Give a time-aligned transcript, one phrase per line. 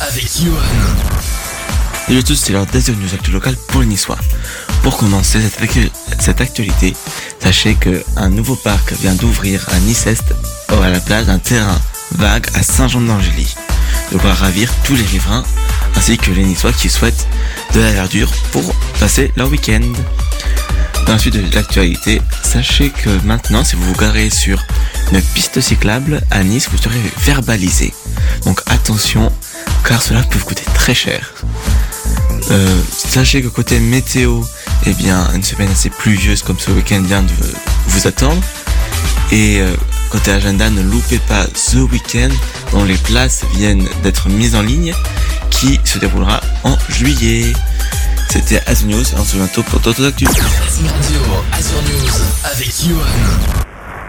[0.00, 0.56] Avec Yohan.
[2.06, 4.18] Salut à tous, c'est l'heure d'Azure News Actu Local pour les Niçois.
[4.82, 5.38] Pour commencer
[6.18, 6.94] cette, actualité,
[7.38, 10.34] sachez qu'un nouveau parc vient d'ouvrir à Nice-Est
[10.68, 11.78] à la place d'un terrain
[12.12, 13.54] vague à Saint-Jean-d'Angély.
[14.12, 15.44] De quoi ravir tous les riverains
[15.96, 17.26] ainsi que les Niçois qui souhaitent
[17.74, 19.82] de la verdure pour passer leur week-end.
[21.06, 24.64] Dans la suite de l'actualité, sachez que maintenant, si vous vous garez sur
[25.12, 27.92] une piste cyclable à Nice, vous serez verbalisé.
[28.44, 29.30] Donc attention,
[29.98, 31.32] cela peut coûter très cher.
[32.50, 34.40] Euh, sachez que côté météo,
[34.86, 37.32] eh bien, une semaine assez pluvieuse comme ce week-end vient de
[37.86, 38.40] vous attendre.
[39.32, 39.74] Et euh,
[40.10, 42.30] côté agenda, ne loupez pas ce week-end
[42.72, 44.94] dont les places viennent d'être mises en ligne
[45.50, 47.52] qui se déroulera en juillet.
[48.30, 50.28] C'était Azure News, on se bientôt pour d'autres actus.
[50.28, 52.10] Azure News
[52.44, 53.69] avec.